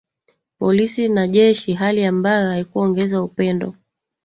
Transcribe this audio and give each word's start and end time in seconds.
polisi 0.59 1.07
na 1.09 1.27
jeshi 1.27 1.73
hali 1.73 2.05
ambayo 2.05 2.49
haikuongeza 2.49 3.23
upendo 3.23 3.75